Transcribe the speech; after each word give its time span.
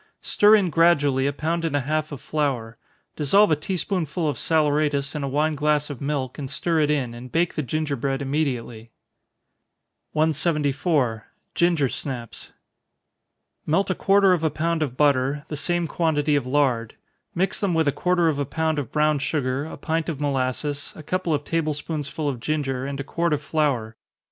Stir 0.23 0.55
in 0.55 0.71
gradually 0.71 1.27
a 1.27 1.31
pound 1.31 1.63
and 1.63 1.75
a 1.75 1.81
half 1.81 2.11
of 2.11 2.19
flour 2.19 2.75
dissolve 3.15 3.51
a 3.51 3.55
tea 3.55 3.77
spoonful 3.77 4.27
of 4.27 4.39
saleratus 4.39 5.13
in 5.13 5.21
a 5.23 5.27
wine 5.29 5.53
glass 5.53 5.91
of 5.91 6.01
milk, 6.01 6.39
and 6.39 6.49
stir 6.49 6.79
it 6.79 6.89
in, 6.89 7.13
and 7.13 7.31
bake 7.31 7.53
the 7.53 7.61
gingerbread 7.61 8.19
immediately. 8.19 8.89
174. 10.13 11.27
Ginger 11.53 11.87
Snaps. 11.87 12.51
Melt 13.67 13.91
a 13.91 13.93
quarter 13.93 14.33
of 14.33 14.43
a 14.43 14.49
pound 14.49 14.81
of 14.81 14.97
butter, 14.97 15.45
the 15.49 15.55
same 15.55 15.85
quantity 15.85 16.35
of 16.35 16.47
lard 16.47 16.95
mix 17.35 17.59
them 17.59 17.75
with 17.75 17.87
a 17.87 17.91
quarter 17.91 18.27
of 18.27 18.39
a 18.39 18.43
pound 18.45 18.79
of 18.79 18.91
brown 18.91 19.19
sugar, 19.19 19.65
a 19.65 19.77
pint 19.77 20.09
of 20.09 20.19
molasses, 20.19 20.93
a 20.95 21.03
couple 21.03 21.31
of 21.31 21.43
table 21.43 21.75
spoonsful 21.75 22.27
of 22.27 22.39
ginger, 22.39 22.87
and 22.87 22.99
a 22.99 23.03
quart 23.03 23.33
of 23.33 23.41
flour. 23.43 23.95